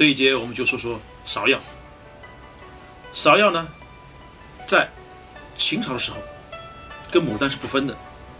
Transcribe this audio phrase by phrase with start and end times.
[0.00, 1.60] 这一节我们就说说芍药。
[3.12, 3.68] 芍药呢，
[4.64, 4.88] 在
[5.54, 6.16] 秦朝的时候，
[7.10, 7.94] 跟牡丹是不分的，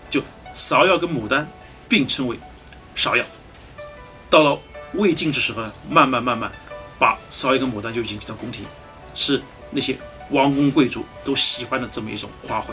[0.08, 0.22] 就
[0.54, 1.46] 芍药跟牡丹
[1.86, 2.38] 并称为
[2.96, 3.22] 芍药。
[4.30, 4.58] 到了
[4.94, 6.50] 魏晋之时候呢，慢慢慢慢
[6.98, 8.64] 把芍药跟牡丹就引进到宫廷，
[9.14, 9.98] 是那些
[10.30, 12.68] 王公贵族都喜欢的这么一种花卉。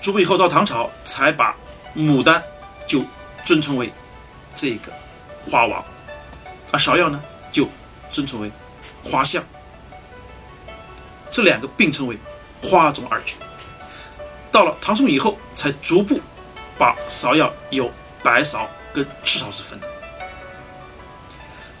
[0.00, 1.54] 逐步以后到唐朝，才把
[1.94, 2.42] 牡丹
[2.86, 3.04] 就
[3.44, 3.92] 尊称为
[4.54, 4.90] 这个
[5.50, 5.84] 花王，
[6.70, 7.22] 而芍药呢
[8.12, 8.52] 尊称为
[9.02, 9.42] 花相。
[11.28, 12.16] 这两个并称为
[12.62, 13.34] 花中二绝。
[14.52, 16.20] 到了唐宋以后，才逐步
[16.78, 17.90] 把芍药有
[18.22, 19.88] 白芍跟赤芍之分的。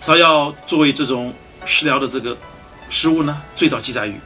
[0.00, 1.34] 芍药作为这种
[1.66, 2.36] 食疗的这个
[2.88, 4.18] 食物呢，最早记载于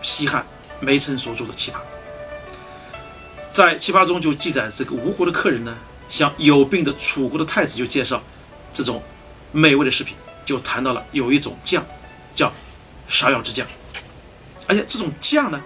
[0.00, 0.46] 西汉
[0.78, 1.74] 梅岑所著的《奇葩》。
[3.50, 5.76] 在《奇葩》中就记载，这个吴国的客人呢，
[6.08, 8.22] 向有病的楚国的太子就介绍
[8.72, 9.02] 这种
[9.50, 10.16] 美味的食品，
[10.48, 11.84] 就谈到了有一种酱
[12.34, 12.50] 叫
[13.06, 13.66] 芍药之酱，
[14.66, 15.62] 而且这种酱呢，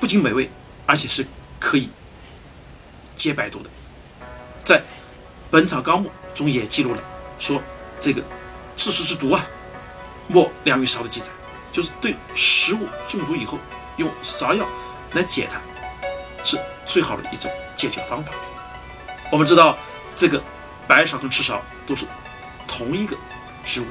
[0.00, 0.50] 不仅美味，
[0.86, 1.24] 而且是
[1.60, 1.88] 可以
[3.14, 3.70] 解百毒的。
[4.64, 4.80] 在
[5.52, 7.02] 《本草纲目》中也记录了
[7.38, 7.62] 说
[8.00, 8.24] 这个。
[8.74, 9.46] 治食之毒啊，
[10.26, 11.28] 莫良于芍的记载，
[11.70, 13.56] 就是对食物中毒以后
[13.98, 14.66] 用芍药
[15.12, 15.60] 来解它，
[16.42, 18.32] 是最好的一种解决方法。
[19.30, 19.78] 我们知道
[20.16, 20.42] 这个
[20.88, 22.04] 白芍跟赤芍都是
[22.66, 23.16] 同一个
[23.72, 23.84] 植物，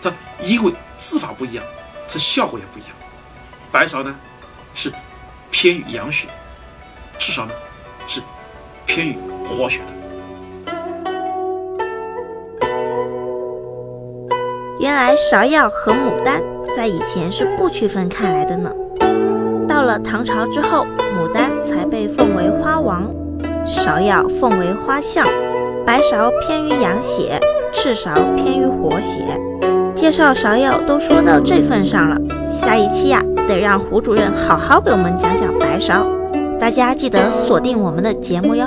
[0.00, 1.64] 它因为字法不一样，
[2.06, 2.92] 它效果也不一样。
[3.72, 4.14] 白芍呢
[4.72, 4.92] 是
[5.50, 6.28] 偏于养血，
[7.18, 7.50] 赤芍呢
[8.06, 8.20] 是
[8.86, 9.94] 偏于活血的。
[14.78, 16.40] 原来芍药和牡丹
[16.76, 18.72] 在以前是不区分开来的呢。
[19.68, 20.86] 到了唐朝之后，
[21.18, 23.12] 牡丹才被奉为花王，
[23.66, 25.26] 芍药奉为花相。
[25.84, 27.40] 白芍偏于养血，
[27.72, 29.24] 赤芍偏于活血。
[29.94, 32.16] 介绍芍药都说到这份上了，
[32.48, 36.04] 下一期呀，得让胡主任好好给我们讲讲白芍。
[36.58, 38.66] 大家记得锁定我们的节目哟。